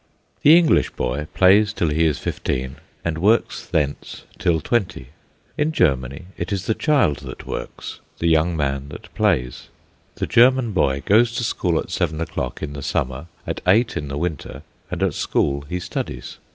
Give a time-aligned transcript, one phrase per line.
[0.41, 5.09] The English boy plays till he is fifteen, and works thence till twenty.
[5.59, 9.67] In Germany it is the child that works; the young man that plays.
[10.15, 14.07] The German boy goes to school at seven o'clock in the summer, at eight in
[14.07, 16.39] the winter, and at school he studies.